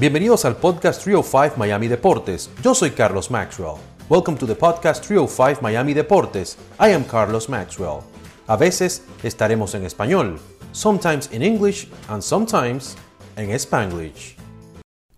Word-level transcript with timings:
Bienvenidos 0.00 0.44
al 0.44 0.54
podcast 0.54 1.02
305 1.02 1.56
Miami 1.56 1.88
Deportes. 1.88 2.50
Yo 2.62 2.72
soy 2.72 2.92
Carlos 2.92 3.32
Maxwell. 3.32 3.78
Welcome 4.08 4.38
to 4.38 4.46
the 4.46 4.54
podcast 4.54 5.04
305 5.04 5.60
Miami 5.60 5.92
Deportes. 5.92 6.56
I 6.78 6.92
am 6.92 7.02
Carlos 7.02 7.48
Maxwell. 7.48 8.02
A 8.46 8.56
veces 8.56 9.02
estaremos 9.24 9.74
en 9.74 9.84
español, 9.84 10.38
sometimes 10.70 11.28
in 11.32 11.42
English 11.42 11.88
and 12.06 12.22
sometimes 12.22 12.96
en 13.34 13.50
Spanglish. 13.50 14.36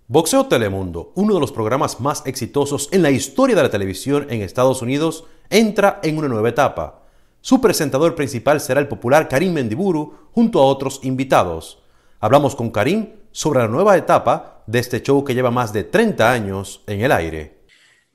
Boxeo 0.09 0.47
Telemundo, 0.47 1.13
uno 1.15 1.35
de 1.35 1.41
los 1.41 1.53
programas 1.53 2.01
más 2.01 2.23
exitosos 2.25 2.89
en 2.91 3.03
la 3.03 3.11
historia 3.11 3.57
de 3.57 3.63
la 3.65 3.71
televisión 3.71 4.29
en 4.31 4.41
Estados 4.41 4.81
Unidos, 4.81 5.25
entra 5.51 6.01
en 6.03 6.17
una 6.17 6.29
nueva 6.29 6.49
etapa. 6.49 7.03
Su 7.43 7.61
presentador 7.61 8.15
principal 8.15 8.63
será 8.63 8.81
el 8.81 8.89
popular 8.89 9.29
Karim 9.29 9.53
Mendiburu 9.53 10.15
junto 10.33 10.59
a 10.59 10.65
otros 10.65 11.01
invitados. 11.03 11.83
Hablamos 12.19 12.57
con 12.57 12.71
Karim 12.71 13.11
sobre 13.31 13.61
la 13.61 13.69
nueva 13.69 13.97
etapa 13.99 14.60
de 14.71 14.79
este 14.79 15.03
show 15.03 15.25
que 15.25 15.35
lleva 15.35 15.51
más 15.51 15.73
de 15.73 15.85
30 15.85 16.31
años 16.31 16.83
en 16.87 17.01
el 17.01 17.11
aire. 17.11 17.61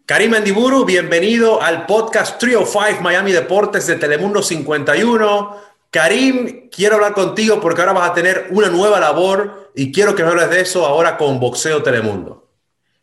Karim 0.05 0.31
Mendiburu, 0.31 0.85
bienvenido 0.85 1.61
al 1.61 1.85
podcast 1.85 2.39
305 2.39 3.01
Miami 3.01 3.33
Deportes 3.33 3.87
de 3.87 3.95
Telemundo 3.95 4.41
51. 4.41 5.57
Karim, 5.89 6.69
quiero 6.69 6.95
hablar 6.95 7.13
contigo 7.13 7.59
porque 7.59 7.81
ahora 7.81 7.93
vas 7.93 8.11
a 8.11 8.13
tener 8.13 8.47
una 8.51 8.69
nueva 8.69 8.99
labor 8.99 9.71
y 9.75 9.91
quiero 9.91 10.15
que 10.15 10.23
me 10.23 10.29
hables 10.29 10.49
de 10.49 10.61
eso 10.61 10.85
ahora 10.85 11.17
con 11.17 11.39
Boxeo 11.39 11.83
Telemundo. 11.83 12.47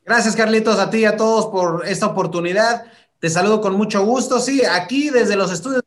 Gracias, 0.05 0.35
Carlitos, 0.35 0.79
a 0.79 0.89
ti 0.89 0.99
y 0.99 1.05
a 1.05 1.17
todos 1.17 1.47
por 1.47 1.87
esta 1.87 2.07
oportunidad. 2.07 2.85
Te 3.19 3.29
saludo 3.29 3.61
con 3.61 3.75
mucho 3.75 4.03
gusto. 4.05 4.41
Sí, 4.41 4.63
aquí 4.65 5.11
desde 5.11 5.37
los 5.37 5.53
estudios 5.53 5.83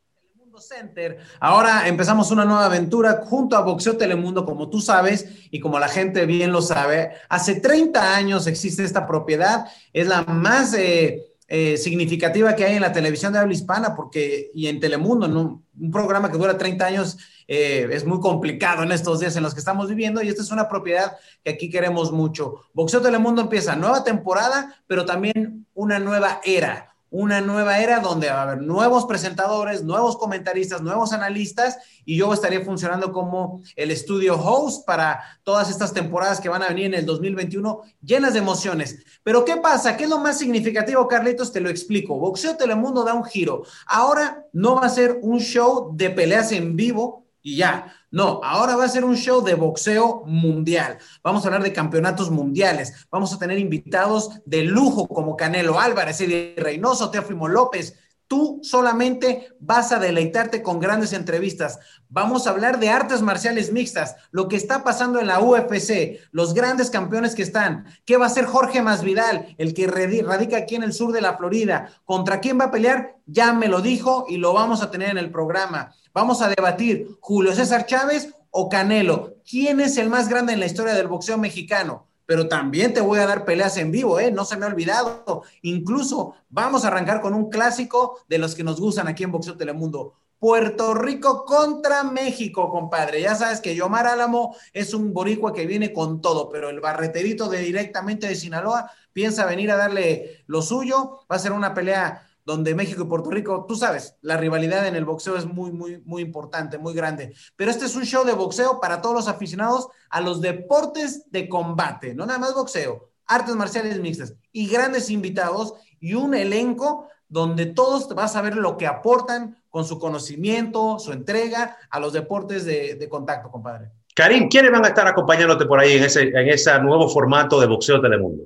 Center. 0.75 1.19
Ahora 1.39 1.87
empezamos 1.87 2.31
una 2.31 2.43
nueva 2.43 2.65
aventura 2.65 3.21
junto 3.25 3.55
a 3.55 3.61
Boxeo 3.61 3.95
Telemundo, 3.95 4.45
como 4.45 4.69
tú 4.69 4.81
sabes 4.81 5.25
y 5.49 5.59
como 5.59 5.79
la 5.79 5.87
gente 5.87 6.25
bien 6.25 6.51
lo 6.51 6.61
sabe. 6.61 7.11
Hace 7.29 7.61
30 7.61 8.15
años 8.15 8.45
existe 8.47 8.83
esta 8.83 9.07
propiedad, 9.07 9.67
es 9.93 10.07
la 10.07 10.23
más 10.23 10.73
eh, 10.73 11.27
eh, 11.47 11.77
significativa 11.77 12.55
que 12.55 12.65
hay 12.65 12.75
en 12.75 12.81
la 12.81 12.91
televisión 12.91 13.31
de 13.31 13.39
habla 13.39 13.53
hispana 13.53 13.95
porque, 13.95 14.51
y 14.53 14.67
en 14.67 14.81
Telemundo, 14.81 15.27
un 15.27 15.91
programa 15.91 16.29
que 16.29 16.37
dura 16.37 16.57
30 16.57 16.85
años 16.85 17.17
eh, 17.47 17.87
es 17.91 18.03
muy 18.03 18.19
complicado 18.19 18.83
en 18.83 18.91
estos 18.91 19.21
días 19.21 19.35
en 19.37 19.43
los 19.43 19.53
que 19.53 19.59
estamos 19.59 19.87
viviendo 19.87 20.21
y 20.21 20.27
esta 20.27 20.41
es 20.41 20.51
una 20.51 20.67
propiedad 20.67 21.15
que 21.43 21.51
aquí 21.51 21.69
queremos 21.69 22.11
mucho. 22.11 22.65
Boxeo 22.73 23.01
Telemundo 23.01 23.41
empieza 23.41 23.77
nueva 23.77 24.03
temporada, 24.03 24.75
pero 24.87 25.05
también 25.05 25.65
una 25.73 25.99
nueva 25.99 26.41
era 26.43 26.94
una 27.17 27.39
nueva 27.39 27.79
era 27.79 28.01
donde 28.01 28.27
va 28.27 28.39
a 28.39 28.41
haber 28.41 28.61
nuevos 28.61 29.05
presentadores, 29.05 29.85
nuevos 29.85 30.17
comentaristas, 30.17 30.81
nuevos 30.81 31.13
analistas 31.13 31.77
y 32.03 32.17
yo 32.17 32.33
estaría 32.33 32.59
funcionando 32.65 33.13
como 33.13 33.61
el 33.77 33.89
estudio 33.89 34.35
host 34.35 34.85
para 34.85 35.23
todas 35.43 35.69
estas 35.69 35.93
temporadas 35.93 36.41
que 36.41 36.49
van 36.49 36.61
a 36.61 36.67
venir 36.67 36.87
en 36.87 36.95
el 36.95 37.05
2021 37.05 37.83
llenas 38.03 38.33
de 38.33 38.39
emociones. 38.39 39.01
Pero 39.23 39.45
¿qué 39.45 39.55
pasa? 39.55 39.95
¿Qué 39.95 40.03
es 40.03 40.09
lo 40.09 40.19
más 40.19 40.37
significativo, 40.37 41.07
Carlitos? 41.07 41.53
Te 41.53 41.61
lo 41.61 41.69
explico. 41.69 42.19
Boxeo 42.19 42.57
Telemundo 42.57 43.05
da 43.05 43.13
un 43.13 43.23
giro. 43.23 43.63
Ahora 43.87 44.45
no 44.51 44.75
va 44.75 44.87
a 44.87 44.89
ser 44.89 45.17
un 45.21 45.39
show 45.39 45.91
de 45.95 46.09
peleas 46.09 46.51
en 46.51 46.75
vivo 46.75 47.24
y 47.45 47.57
ya. 47.57 47.93
No, 48.09 48.41
ahora 48.43 48.75
va 48.75 48.85
a 48.85 48.89
ser 48.89 49.05
un 49.05 49.15
show 49.15 49.43
de 49.43 49.53
boxeo 49.53 50.23
mundial. 50.25 50.97
Vamos 51.21 51.43
a 51.43 51.47
hablar 51.47 51.61
de 51.61 51.71
campeonatos 51.71 52.31
mundiales. 52.31 53.05
Vamos 53.11 53.31
a 53.33 53.37
tener 53.37 53.59
invitados 53.59 54.41
de 54.45 54.63
lujo 54.63 55.07
como 55.07 55.37
Canelo 55.37 55.79
Álvarez, 55.79 56.19
Eddie 56.21 56.55
Reynoso, 56.57 57.11
Teófimo 57.11 57.47
López. 57.47 57.99
Tú 58.27 58.59
solamente 58.63 59.49
vas 59.59 59.91
a 59.91 59.99
deleitarte 59.99 60.63
con 60.63 60.79
grandes 60.79 61.13
entrevistas. 61.13 61.79
Vamos 62.09 62.47
a 62.47 62.49
hablar 62.49 62.79
de 62.79 62.89
artes 62.89 63.21
marciales 63.21 63.71
mixtas, 63.71 64.15
lo 64.31 64.47
que 64.47 64.55
está 64.55 64.83
pasando 64.83 65.19
en 65.19 65.27
la 65.27 65.39
UFC, 65.39 66.19
los 66.31 66.55
grandes 66.55 66.89
campeones 66.89 67.35
que 67.35 67.43
están. 67.43 67.85
¿Qué 68.03 68.17
va 68.17 68.25
a 68.25 68.29
hacer 68.29 68.45
Jorge 68.45 68.81
Masvidal, 68.81 69.53
el 69.59 69.75
que 69.75 69.85
radica 69.87 70.57
aquí 70.57 70.75
en 70.75 70.83
el 70.83 70.93
sur 70.93 71.11
de 71.11 71.21
la 71.21 71.37
Florida? 71.37 71.91
¿Contra 72.03 72.39
quién 72.39 72.59
va 72.59 72.65
a 72.65 72.71
pelear? 72.71 73.15
Ya 73.27 73.53
me 73.53 73.67
lo 73.67 73.81
dijo 73.81 74.25
y 74.27 74.37
lo 74.37 74.53
vamos 74.53 74.81
a 74.81 74.89
tener 74.89 75.09
en 75.09 75.17
el 75.19 75.31
programa. 75.31 75.93
Vamos 76.13 76.41
a 76.41 76.49
debatir 76.49 77.17
Julio 77.19 77.53
César 77.53 77.85
Chávez 77.85 78.33
o 78.49 78.69
Canelo. 78.69 79.35
¿Quién 79.47 79.81
es 79.81 79.97
el 79.97 80.09
más 80.09 80.29
grande 80.29 80.53
en 80.53 80.59
la 80.59 80.65
historia 80.65 80.93
del 80.93 81.07
boxeo 81.07 81.37
mexicano? 81.37 82.07
Pero 82.25 82.47
también 82.47 82.93
te 82.93 83.01
voy 83.01 83.19
a 83.19 83.27
dar 83.27 83.45
peleas 83.45 83.77
en 83.77 83.91
vivo, 83.91 84.19
¿eh? 84.19 84.31
No 84.31 84.45
se 84.45 84.57
me 84.57 84.65
ha 84.65 84.69
olvidado. 84.69 85.43
Incluso 85.61 86.35
vamos 86.49 86.83
a 86.83 86.87
arrancar 86.87 87.21
con 87.21 87.33
un 87.33 87.49
clásico 87.49 88.19
de 88.27 88.37
los 88.37 88.55
que 88.55 88.63
nos 88.63 88.79
gustan 88.79 89.07
aquí 89.07 89.23
en 89.23 89.31
Boxeo 89.31 89.57
Telemundo. 89.57 90.15
Puerto 90.39 90.93
Rico 90.93 91.45
contra 91.45 92.03
México, 92.03 92.69
compadre. 92.69 93.21
Ya 93.21 93.35
sabes 93.35 93.61
que 93.61 93.75
Yomar 93.75 94.05
Álamo 94.05 94.55
es 94.73 94.93
un 94.93 95.13
boricua 95.13 95.53
que 95.53 95.65
viene 95.65 95.93
con 95.93 96.21
todo, 96.21 96.49
pero 96.49 96.69
el 96.69 96.81
barreterito 96.81 97.47
de 97.49 97.59
directamente 97.59 98.27
de 98.27 98.35
Sinaloa 98.35 98.91
piensa 99.13 99.45
venir 99.45 99.71
a 99.71 99.77
darle 99.77 100.43
lo 100.47 100.61
suyo. 100.61 101.21
Va 101.31 101.37
a 101.37 101.39
ser 101.39 101.51
una 101.51 101.73
pelea 101.73 102.27
donde 102.45 102.75
México 102.75 103.01
y 103.01 103.07
Puerto 103.07 103.31
Rico, 103.31 103.65
tú 103.67 103.75
sabes, 103.75 104.15
la 104.21 104.37
rivalidad 104.37 104.87
en 104.87 104.95
el 104.95 105.03
boxeo 105.03 105.35
es 105.35 105.45
muy, 105.45 105.71
muy, 105.71 106.01
muy 106.05 106.21
importante, 106.21 106.77
muy 106.77 106.93
grande. 106.93 107.33
Pero 107.55 107.71
este 107.71 107.85
es 107.85 107.95
un 107.95 108.05
show 108.05 108.23
de 108.23 108.33
boxeo 108.33 108.79
para 108.79 109.01
todos 109.01 109.15
los 109.15 109.27
aficionados 109.27 109.87
a 110.09 110.21
los 110.21 110.41
deportes 110.41 111.29
de 111.31 111.49
combate, 111.49 112.13
no 112.13 112.25
nada 112.25 112.39
más 112.39 112.53
boxeo, 112.53 113.09
artes 113.25 113.55
marciales 113.55 113.99
mixtas 113.99 114.35
y 114.51 114.67
grandes 114.67 115.09
invitados 115.09 115.73
y 115.99 116.13
un 116.13 116.35
elenco 116.35 117.07
donde 117.27 117.65
todos 117.65 118.07
vas 118.13 118.35
a 118.35 118.41
ver 118.43 118.55
lo 118.55 118.77
que 118.77 118.85
aportan 118.85 119.57
con 119.71 119.83
su 119.83 119.97
conocimiento, 119.97 120.99
su 120.99 121.11
entrega 121.11 121.77
a 121.89 121.99
los 121.99 122.13
deportes 122.13 122.63
de, 122.63 123.07
contacto, 123.09 123.49
compadre. 123.49 123.89
Karim, 124.13 124.47
¿quiénes 124.47 124.71
van 124.71 124.85
a 124.85 124.89
estar 124.89 125.07
acompañándote 125.07 125.65
por 125.65 125.79
ahí 125.79 125.93
en 125.93 126.03
ese, 126.03 126.21
en 126.21 126.47
ese 126.47 126.79
nuevo 126.79 127.09
formato 127.09 127.59
de 127.59 127.67
boxeo 127.67 127.99
Telemundo? 127.99 128.45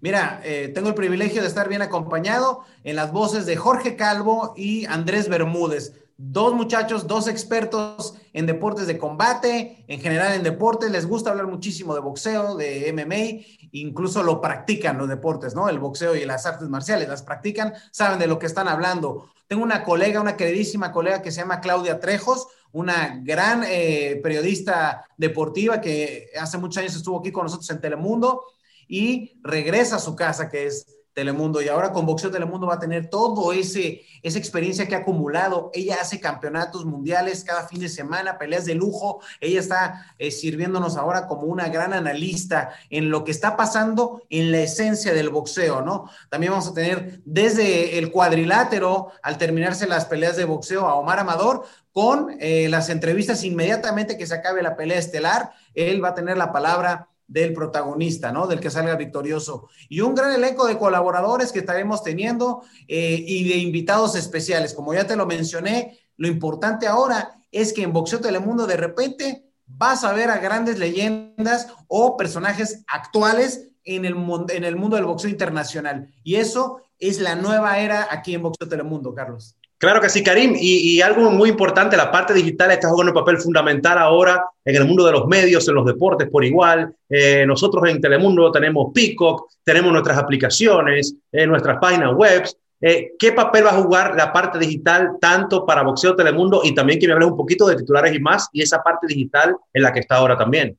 Mira, 0.00 0.40
eh, 0.44 0.70
tengo 0.74 0.88
el 0.88 0.94
privilegio 0.94 1.40
de 1.40 1.48
estar 1.48 1.68
bien 1.68 1.82
acompañado 1.82 2.64
en 2.84 2.96
las 2.96 3.12
voces 3.12 3.46
de 3.46 3.56
Jorge 3.56 3.96
Calvo 3.96 4.52
y 4.56 4.84
Andrés 4.86 5.28
Bermúdez. 5.28 5.94
Dos 6.18 6.54
muchachos, 6.54 7.06
dos 7.06 7.28
expertos 7.28 8.14
en 8.32 8.46
deportes 8.46 8.86
de 8.86 8.98
combate, 8.98 9.84
en 9.88 10.00
general 10.00 10.34
en 10.34 10.42
deportes, 10.42 10.90
les 10.90 11.06
gusta 11.06 11.30
hablar 11.30 11.46
muchísimo 11.46 11.94
de 11.94 12.00
boxeo, 12.00 12.56
de 12.56 12.90
MMA, 12.92 13.68
incluso 13.72 14.22
lo 14.22 14.40
practican 14.40 14.96
los 14.96 15.08
deportes, 15.08 15.54
¿no? 15.54 15.68
El 15.68 15.78
boxeo 15.78 16.14
y 16.14 16.24
las 16.24 16.46
artes 16.46 16.68
marciales, 16.68 17.08
las 17.08 17.22
practican, 17.22 17.74
saben 17.90 18.18
de 18.18 18.26
lo 18.26 18.38
que 18.38 18.46
están 18.46 18.68
hablando. 18.68 19.30
Tengo 19.46 19.62
una 19.62 19.84
colega, 19.84 20.20
una 20.20 20.36
queridísima 20.36 20.90
colega 20.90 21.22
que 21.22 21.30
se 21.30 21.40
llama 21.40 21.60
Claudia 21.60 22.00
Trejos, 22.00 22.48
una 22.72 23.20
gran 23.22 23.62
eh, 23.66 24.20
periodista 24.22 25.06
deportiva 25.16 25.80
que 25.80 26.30
hace 26.38 26.58
muchos 26.58 26.82
años 26.82 26.96
estuvo 26.96 27.20
aquí 27.20 27.30
con 27.30 27.44
nosotros 27.44 27.68
en 27.70 27.80
Telemundo 27.80 28.42
y 28.88 29.40
regresa 29.42 29.96
a 29.96 30.00
su 30.00 30.14
casa, 30.16 30.48
que 30.48 30.66
es 30.66 30.86
Telemundo. 31.16 31.62
Y 31.62 31.68
ahora 31.68 31.92
con 31.92 32.04
Boxeo 32.04 32.30
Telemundo 32.30 32.66
va 32.66 32.74
a 32.74 32.78
tener 32.78 33.08
todo 33.08 33.54
ese 33.54 34.02
esa 34.22 34.38
experiencia 34.38 34.86
que 34.86 34.94
ha 34.94 34.98
acumulado. 34.98 35.70
Ella 35.72 35.96
hace 36.00 36.20
campeonatos 36.20 36.84
mundiales 36.84 37.42
cada 37.42 37.66
fin 37.66 37.80
de 37.80 37.88
semana, 37.88 38.38
peleas 38.38 38.66
de 38.66 38.74
lujo. 38.74 39.20
Ella 39.40 39.60
está 39.60 40.14
eh, 40.18 40.30
sirviéndonos 40.30 40.96
ahora 40.96 41.26
como 41.26 41.42
una 41.42 41.68
gran 41.68 41.94
analista 41.94 42.70
en 42.90 43.08
lo 43.08 43.24
que 43.24 43.30
está 43.30 43.56
pasando 43.56 44.22
en 44.28 44.52
la 44.52 44.58
esencia 44.58 45.14
del 45.14 45.30
boxeo, 45.30 45.80
¿no? 45.80 46.10
También 46.28 46.52
vamos 46.52 46.68
a 46.68 46.74
tener 46.74 47.22
desde 47.24 47.98
el 47.98 48.10
cuadrilátero, 48.10 49.12
al 49.22 49.38
terminarse 49.38 49.86
las 49.86 50.04
peleas 50.04 50.36
de 50.36 50.44
boxeo, 50.44 50.86
a 50.86 50.96
Omar 50.96 51.20
Amador, 51.20 51.64
con 51.92 52.36
eh, 52.40 52.68
las 52.68 52.90
entrevistas 52.90 53.42
inmediatamente 53.42 54.18
que 54.18 54.26
se 54.26 54.34
acabe 54.34 54.60
la 54.60 54.76
pelea 54.76 54.98
estelar. 54.98 55.52
Él 55.72 56.04
va 56.04 56.08
a 56.08 56.14
tener 56.14 56.36
la 56.36 56.52
palabra 56.52 57.08
del 57.28 57.52
protagonista, 57.52 58.32
¿no? 58.32 58.46
Del 58.46 58.60
que 58.60 58.70
salga 58.70 58.96
victorioso. 58.96 59.68
Y 59.88 60.00
un 60.00 60.14
gran 60.14 60.32
elenco 60.32 60.66
de 60.66 60.78
colaboradores 60.78 61.52
que 61.52 61.60
estaremos 61.60 62.02
teniendo 62.02 62.62
eh, 62.88 63.22
y 63.26 63.48
de 63.48 63.56
invitados 63.56 64.14
especiales. 64.16 64.74
Como 64.74 64.94
ya 64.94 65.06
te 65.06 65.16
lo 65.16 65.26
mencioné, 65.26 65.98
lo 66.16 66.28
importante 66.28 66.86
ahora 66.86 67.36
es 67.50 67.72
que 67.72 67.82
en 67.82 67.92
Boxeo 67.92 68.20
Telemundo 68.20 68.66
de 68.66 68.76
repente 68.76 69.46
vas 69.66 70.04
a 70.04 70.12
ver 70.12 70.30
a 70.30 70.38
grandes 70.38 70.78
leyendas 70.78 71.68
o 71.88 72.16
personajes 72.16 72.84
actuales 72.86 73.68
en 73.84 74.04
el, 74.04 74.16
en 74.50 74.64
el 74.64 74.76
mundo 74.76 74.96
del 74.96 75.06
boxeo 75.06 75.30
internacional. 75.30 76.12
Y 76.22 76.36
eso 76.36 76.82
es 76.98 77.20
la 77.20 77.34
nueva 77.34 77.78
era 77.78 78.08
aquí 78.10 78.34
en 78.34 78.42
Boxeo 78.42 78.68
Telemundo, 78.68 79.14
Carlos. 79.14 79.55
Claro 79.78 80.00
que 80.00 80.08
sí, 80.08 80.22
Karim. 80.22 80.54
Y, 80.58 81.00
algo 81.02 81.30
muy 81.30 81.50
importante, 81.50 81.96
la 81.96 82.10
parte 82.10 82.32
digital 82.32 82.70
está 82.70 82.88
jugando 82.88 83.12
un 83.12 83.18
papel 83.18 83.38
fundamental 83.38 83.98
ahora 83.98 84.42
en 84.64 84.74
el 84.74 84.86
mundo 84.86 85.04
de 85.04 85.12
los 85.12 85.26
medios, 85.26 85.68
en 85.68 85.74
los 85.74 85.84
deportes 85.84 86.28
por 86.30 86.44
igual. 86.44 86.94
Eh, 87.08 87.44
nosotros 87.46 87.88
en 87.88 88.00
Telemundo 88.00 88.50
tenemos 88.50 88.90
Peacock, 88.94 89.50
tenemos 89.62 89.92
nuestras 89.92 90.16
aplicaciones, 90.16 91.14
eh, 91.30 91.46
nuestras 91.46 91.78
páginas 91.78 92.14
web. 92.14 92.44
Eh, 92.80 93.12
¿Qué 93.18 93.32
papel 93.32 93.66
va 93.66 93.70
a 93.70 93.82
jugar 93.82 94.14
la 94.16 94.32
parte 94.32 94.58
digital 94.58 95.12
tanto 95.20 95.66
para 95.66 95.82
Boxeo 95.82 96.16
Telemundo 96.16 96.62
y 96.64 96.74
también 96.74 96.98
que 96.98 97.06
me 97.06 97.12
hables 97.12 97.28
un 97.28 97.36
poquito 97.36 97.66
de 97.66 97.76
titulares 97.76 98.14
y 98.14 98.18
más 98.18 98.48
y 98.52 98.62
esa 98.62 98.82
parte 98.82 99.06
digital 99.06 99.56
en 99.72 99.82
la 99.82 99.92
que 99.92 100.00
está 100.00 100.16
ahora 100.16 100.38
también? 100.38 100.76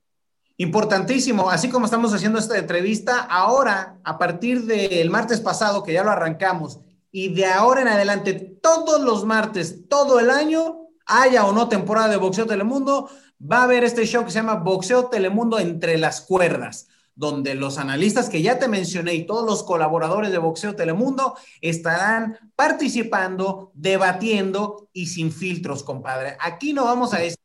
Importantísimo, 0.57 1.51
así 1.51 1.69
como 1.69 1.85
estamos 1.85 2.13
haciendo 2.15 2.39
esta 2.39 2.57
entrevista, 2.57 3.19
ahora, 3.29 3.97
a 4.03 4.17
partir 4.17 4.63
del 4.63 5.11
martes 5.11 5.39
pasado, 5.39 5.83
que 5.83 5.93
ya 5.93 6.03
lo 6.03 6.09
arrancamos, 6.09 6.79
y 7.11 7.33
de 7.33 7.45
ahora 7.45 7.81
en 7.81 7.87
adelante, 7.87 8.33
todos 8.33 9.01
los 9.01 9.25
martes, 9.25 9.87
todo 9.87 10.19
el 10.19 10.29
año, 10.29 10.87
haya 11.05 11.45
o 11.45 11.53
no 11.53 11.69
temporada 11.69 12.09
de 12.09 12.17
Boxeo 12.17 12.45
Telemundo, 12.45 13.09
va 13.39 13.59
a 13.59 13.63
haber 13.63 13.83
este 13.83 14.05
show 14.05 14.25
que 14.25 14.31
se 14.31 14.39
llama 14.39 14.55
Boxeo 14.55 15.07
Telemundo 15.07 15.59
entre 15.59 15.97
las 15.97 16.21
cuerdas, 16.21 16.87
donde 17.15 17.55
los 17.55 17.77
analistas 17.77 18.29
que 18.29 18.41
ya 18.41 18.59
te 18.59 18.67
mencioné 18.67 19.13
y 19.13 19.25
todos 19.25 19.45
los 19.45 19.63
colaboradores 19.63 20.31
de 20.31 20.37
Boxeo 20.37 20.75
Telemundo 20.75 21.35
estarán 21.61 22.37
participando, 22.55 23.71
debatiendo 23.73 24.89
y 24.93 25.07
sin 25.07 25.31
filtros, 25.31 25.83
compadre. 25.83 26.37
Aquí 26.39 26.73
no 26.73 26.85
vamos 26.85 27.13
a 27.13 27.19
decir, 27.19 27.39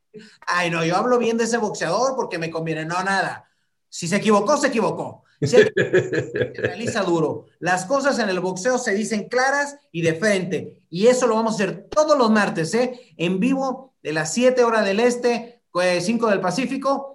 ay, 0.46 0.70
no, 0.70 0.84
yo 0.84 0.96
hablo 0.96 1.18
bien 1.18 1.38
de 1.38 1.44
ese 1.44 1.58
boxeador 1.58 2.16
porque 2.16 2.38
me 2.38 2.50
conviene. 2.50 2.84
No, 2.84 3.02
nada. 3.02 3.48
Si 3.88 4.08
se 4.08 4.16
equivocó, 4.16 4.56
se 4.56 4.68
equivocó. 4.68 5.21
Se 5.46 5.72
realiza 6.54 7.02
duro. 7.02 7.46
Las 7.58 7.84
cosas 7.84 8.18
en 8.18 8.28
el 8.28 8.40
boxeo 8.40 8.78
se 8.78 8.94
dicen 8.94 9.28
claras 9.28 9.76
y 9.90 10.02
de 10.02 10.14
frente. 10.14 10.78
Y 10.90 11.06
eso 11.06 11.26
lo 11.26 11.36
vamos 11.36 11.52
a 11.52 11.54
hacer 11.56 11.88
todos 11.90 12.16
los 12.16 12.30
martes, 12.30 12.74
¿eh? 12.74 13.14
En 13.16 13.40
vivo 13.40 13.94
de 14.02 14.12
las 14.12 14.32
7 14.32 14.62
horas 14.64 14.84
del 14.84 15.00
este, 15.00 15.62
5 15.72 15.82
eh, 15.82 16.30
del 16.30 16.40
Pacífico 16.40 17.12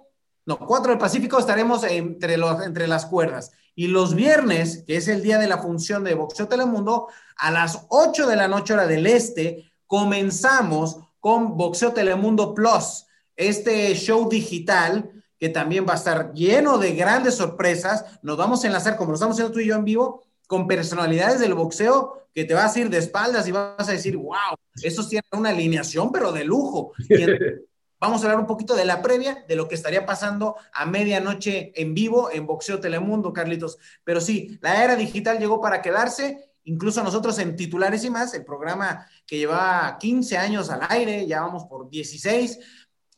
no, 0.48 0.58
4 0.58 0.92
del 0.92 0.98
Pacífico 0.98 1.38
estaremos 1.38 1.84
entre, 1.84 2.38
los, 2.38 2.64
entre 2.64 2.88
las 2.88 3.04
cuerdas. 3.04 3.52
Y 3.74 3.88
los 3.88 4.14
viernes, 4.14 4.82
que 4.86 4.96
es 4.96 5.06
el 5.06 5.22
día 5.22 5.36
de 5.36 5.46
la 5.46 5.58
función 5.58 6.04
de 6.04 6.14
Boxeo 6.14 6.48
Telemundo, 6.48 7.08
a 7.36 7.50
las 7.50 7.84
8 7.90 8.26
de 8.26 8.34
la 8.34 8.48
noche 8.48 8.72
hora 8.72 8.86
del 8.86 9.06
este, 9.06 9.70
comenzamos 9.86 11.00
con 11.20 11.58
Boxeo 11.58 11.92
Telemundo 11.92 12.54
Plus, 12.54 13.04
este 13.36 13.94
show 13.94 14.26
digital 14.26 15.17
que 15.38 15.48
también 15.48 15.86
va 15.88 15.92
a 15.92 15.96
estar 15.96 16.32
lleno 16.32 16.78
de 16.78 16.94
grandes 16.94 17.36
sorpresas. 17.36 18.04
Nos 18.22 18.36
vamos 18.36 18.64
a 18.64 18.66
enlazar, 18.66 18.96
como 18.96 19.10
lo 19.10 19.14
estamos 19.14 19.36
haciendo 19.36 19.52
tú 19.52 19.60
y 19.60 19.66
yo 19.66 19.76
en 19.76 19.84
vivo, 19.84 20.24
con 20.46 20.66
personalidades 20.66 21.40
del 21.40 21.54
boxeo 21.54 22.26
que 22.34 22.44
te 22.44 22.54
vas 22.54 22.74
a 22.74 22.80
ir 22.80 22.90
de 22.90 22.98
espaldas 22.98 23.46
y 23.48 23.52
vas 23.52 23.88
a 23.88 23.92
decir, 23.92 24.16
wow, 24.16 24.56
esos 24.82 25.08
tienen 25.08 25.24
una 25.32 25.50
alineación, 25.50 26.12
pero 26.12 26.32
de 26.32 26.44
lujo. 26.44 26.92
Vamos 28.00 28.22
a 28.22 28.26
hablar 28.26 28.40
un 28.40 28.46
poquito 28.46 28.76
de 28.76 28.84
la 28.84 29.02
previa, 29.02 29.44
de 29.48 29.56
lo 29.56 29.66
que 29.66 29.74
estaría 29.74 30.06
pasando 30.06 30.54
a 30.72 30.86
medianoche 30.86 31.72
en 31.74 31.94
vivo 31.94 32.30
en 32.30 32.46
Boxeo 32.46 32.78
Telemundo, 32.78 33.32
Carlitos. 33.32 33.78
Pero 34.04 34.20
sí, 34.20 34.56
la 34.60 34.84
era 34.84 34.94
digital 34.94 35.40
llegó 35.40 35.60
para 35.60 35.82
quedarse. 35.82 36.52
Incluso 36.62 37.02
nosotros 37.02 37.36
en 37.40 37.56
titulares 37.56 38.04
y 38.04 38.10
más, 38.10 38.34
el 38.34 38.44
programa 38.44 39.04
que 39.26 39.38
lleva 39.38 39.96
15 39.98 40.38
años 40.38 40.70
al 40.70 40.82
aire, 40.88 41.26
ya 41.26 41.40
vamos 41.40 41.64
por 41.64 41.90
16. 41.90 42.60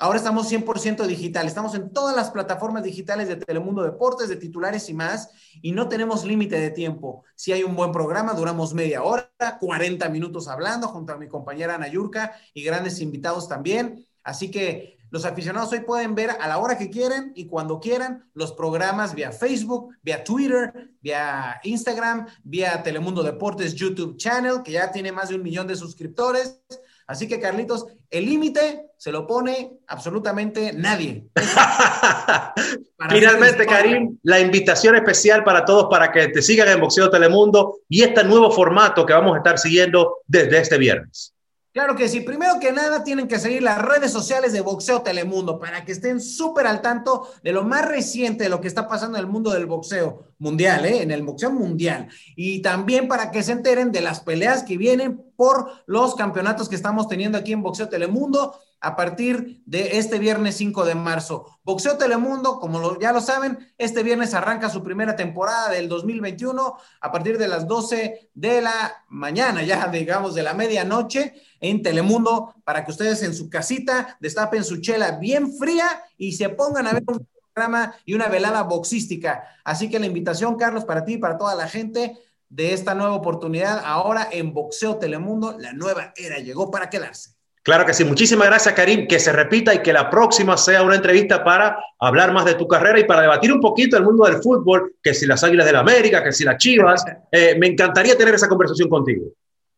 Ahora 0.03 0.17
estamos 0.17 0.51
100% 0.51 1.07
digital, 1.07 1.47
estamos 1.47 1.75
en 1.75 1.93
todas 1.93 2.17
las 2.17 2.31
plataformas 2.31 2.83
digitales 2.83 3.29
de 3.29 3.37
Telemundo 3.37 3.83
Deportes, 3.83 4.31
de 4.31 4.37
titulares 4.37 4.89
y 4.89 4.95
más, 4.95 5.29
y 5.61 5.73
no 5.73 5.91
tenemos 5.91 6.25
límite 6.25 6.59
de 6.59 6.71
tiempo. 6.71 7.23
Si 7.35 7.53
hay 7.53 7.65
un 7.65 7.77
buen 7.77 7.93
programa, 7.93 8.33
duramos 8.33 8.73
media 8.73 9.03
hora, 9.03 9.29
40 9.61 10.09
minutos 10.09 10.49
hablando 10.49 10.89
junto 10.89 11.13
a 11.13 11.19
mi 11.19 11.29
compañera 11.29 11.75
Ana 11.75 11.87
Yurka 11.87 12.33
y 12.55 12.63
grandes 12.63 12.99
invitados 13.03 13.47
también. 13.47 14.07
Así 14.25 14.51
que 14.51 14.97
los 15.11 15.27
aficionados 15.27 15.71
hoy 15.73 15.81
pueden 15.81 16.15
ver 16.15 16.31
a 16.31 16.49
la 16.49 16.57
hora 16.57 16.79
que 16.79 16.89
quieran 16.89 17.33
y 17.35 17.47
cuando 17.47 17.79
quieran 17.79 18.25
los 18.33 18.53
programas 18.53 19.15
vía 19.15 19.33
Facebook, 19.33 19.95
vía 20.03 20.25
Twitter, 20.25 20.93
vía 21.03 21.61
Instagram, 21.63 22.27
vía 22.43 22.83
Telemundo 22.83 23.23
Deportes 23.23 23.75
YouTube 23.75 24.17
channel, 24.17 24.63
que 24.65 24.73
ya 24.73 24.91
tiene 24.91 25.13
más 25.13 25.29
de 25.29 25.35
un 25.35 25.43
millón 25.43 25.67
de 25.67 25.77
suscriptores. 25.77 26.63
Así 27.11 27.27
que, 27.27 27.41
Carlitos, 27.41 27.87
el 28.09 28.25
límite 28.25 28.85
se 28.97 29.11
lo 29.11 29.27
pone 29.27 29.79
absolutamente 29.89 30.73
nadie. 30.73 31.25
Finalmente, 33.11 33.67
Karim, 33.67 34.17
la 34.23 34.39
invitación 34.39 34.95
especial 34.95 35.43
para 35.43 35.65
todos 35.65 35.89
para 35.91 36.13
que 36.13 36.29
te 36.29 36.41
sigan 36.41 36.69
en 36.69 36.79
Boxeo 36.79 37.11
Telemundo 37.11 37.79
y 37.89 38.05
este 38.05 38.23
nuevo 38.23 38.53
formato 38.53 39.05
que 39.05 39.13
vamos 39.13 39.35
a 39.35 39.39
estar 39.39 39.59
siguiendo 39.59 40.19
desde 40.25 40.59
este 40.59 40.79
viernes. 40.79 41.35
Claro 41.73 41.95
que 41.95 42.09
sí. 42.09 42.21
Primero 42.21 42.59
que 42.59 42.73
nada, 42.73 43.05
tienen 43.05 43.29
que 43.29 43.39
seguir 43.39 43.63
las 43.63 43.81
redes 43.81 44.11
sociales 44.11 44.53
de 44.53 44.61
Boxeo 44.61 45.03
Telemundo 45.03 45.61
para 45.61 45.85
que 45.85 45.93
estén 45.93 46.21
súper 46.21 46.67
al 46.67 46.83
tanto 46.83 47.29
de 47.45 47.53
lo 47.53 47.63
más 47.63 47.87
reciente 47.87 48.45
de 48.45 48.51
lo 48.51 48.61
que 48.61 48.67
está 48.67 48.89
pasando 48.89 49.17
en 49.17 49.25
el 49.25 49.31
mundo 49.31 49.53
del 49.53 49.67
boxeo 49.67 50.25
mundial, 50.39 50.85
¿eh? 50.85 51.03
en 51.03 51.13
el 51.13 51.23
boxeo 51.23 51.53
mundial. 51.53 52.09
Y 52.35 52.61
también 52.61 53.07
para 53.07 53.31
que 53.31 53.45
se 53.45 53.53
enteren 53.53 53.93
de 53.93 54.01
las 54.01 54.19
peleas 54.19 54.65
que 54.65 54.77
vienen 54.77 55.23
por 55.37 55.71
los 55.87 56.17
campeonatos 56.17 56.69
que 56.69 56.75
estamos 56.75 57.07
teniendo 57.07 57.39
aquí 57.39 57.53
en 57.53 57.63
Boxeo 57.63 57.89
Telemundo 57.89 58.59
a 58.81 58.97
partir 58.97 59.63
de 59.67 59.99
este 59.99 60.19
viernes 60.19 60.57
5 60.57 60.85
de 60.85 60.95
marzo. 60.95 61.59
Boxeo 61.63 61.99
Telemundo, 61.99 62.59
como 62.59 62.99
ya 62.99 63.13
lo 63.13 63.21
saben, 63.21 63.59
este 63.77 64.03
viernes 64.03 64.33
arranca 64.35 64.71
su 64.71 64.83
primera 64.83 65.17
temporada 65.17 65.71
del 65.71 65.89
2021 65.89 66.77
a 67.01 67.13
partir 67.13 67.37
de 67.37 67.49
las 67.49 67.67
12 67.67 68.31
de 68.33 68.61
la 68.63 69.05
mañana, 69.09 69.63
ya 69.63 69.87
digamos 69.93 70.35
de 70.35 70.43
la 70.43 70.55
medianoche 70.55 71.35
en 71.61 71.83
Telemundo, 71.83 72.55
para 72.65 72.85
que 72.85 72.91
ustedes 72.91 73.23
en 73.23 73.35
su 73.35 73.51
casita 73.51 74.17
destapen 74.21 74.65
su 74.65 74.81
chela 74.81 75.13
bien 75.19 75.53
fría 75.53 76.03
y 76.17 76.33
se 76.33 76.49
pongan 76.49 76.87
a 76.87 76.93
ver 76.93 77.05
un 77.07 77.27
programa 77.53 77.95
y 78.07 78.15
una 78.15 78.29
velada 78.29 78.63
boxística. 78.63 79.45
Así 79.63 79.91
que 79.91 79.99
la 79.99 80.07
invitación, 80.07 80.57
Carlos, 80.57 80.87
para 80.87 81.05
ti 81.05 81.15
y 81.15 81.19
para 81.19 81.37
toda 81.37 81.55
la 81.55 81.69
gente 81.69 82.17
de 82.49 82.73
esta 82.73 82.95
nueva 82.95 83.15
oportunidad 83.15 83.83
ahora 83.85 84.29
en 84.33 84.55
Boxeo 84.55 84.97
Telemundo, 84.97 85.57
la 85.59 85.73
nueva 85.73 86.13
era 86.17 86.39
llegó 86.39 86.71
para 86.71 86.89
quedarse. 86.89 87.40
Claro 87.63 87.85
que 87.85 87.93
sí. 87.93 88.05
Muchísimas 88.05 88.47
gracias, 88.47 88.75
Karim. 88.75 89.07
Que 89.07 89.19
se 89.19 89.33
repita 89.33 89.75
y 89.75 89.83
que 89.83 89.93
la 89.93 90.09
próxima 90.09 90.57
sea 90.57 90.83
una 90.83 90.95
entrevista 90.95 91.45
para 91.45 91.79
hablar 91.99 92.33
más 92.33 92.47
de 92.47 92.55
tu 92.55 92.67
carrera 92.67 92.99
y 92.99 93.05
para 93.05 93.23
debatir 93.23 93.53
un 93.53 93.61
poquito 93.61 93.97
el 93.97 94.05
mundo 94.05 94.25
del 94.25 94.43
fútbol, 94.43 94.95
que 95.03 95.13
si 95.13 95.27
las 95.27 95.45
Águilas 95.45 95.67
de 95.67 95.73
la 95.73 95.81
América, 95.81 96.25
que 96.25 96.33
si 96.33 96.45
las 96.45 96.57
Chivas. 96.57 97.05
Eh, 97.31 97.57
me 97.59 97.67
encantaría 97.67 98.17
tener 98.17 98.35
esa 98.35 98.49
conversación 98.49 98.89
contigo. 98.89 99.27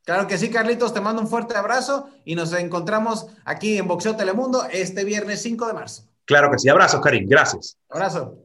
Claro 0.04 0.26
que 0.26 0.38
sí, 0.38 0.50
Carlitos. 0.50 0.94
Te 0.94 1.00
mando 1.00 1.22
un 1.22 1.28
fuerte 1.28 1.56
abrazo 1.56 2.08
y 2.24 2.34
nos 2.34 2.52
encontramos 2.52 3.26
aquí 3.44 3.78
en 3.78 3.88
Boxeo 3.88 4.16
Telemundo 4.16 4.64
este 4.70 5.04
viernes 5.04 5.42
5 5.42 5.66
de 5.66 5.72
marzo. 5.72 6.04
Claro 6.24 6.50
que 6.50 6.58
sí. 6.58 6.68
Abrazos, 6.68 7.00
Karim. 7.00 7.28
Gracias. 7.28 7.76
Abrazo. 7.88 8.36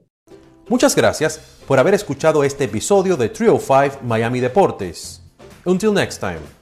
Muchas 0.68 0.96
gracias 0.96 1.40
por 1.68 1.80
haber 1.80 1.94
escuchado 1.94 2.44
este 2.44 2.66
episodio 2.66 3.16
de 3.16 3.30
Trio 3.30 3.60
5 3.60 4.00
Miami 4.04 4.40
Deportes. 4.40 5.22
Until 5.64 5.94
next 5.94 6.20
time. 6.20 6.57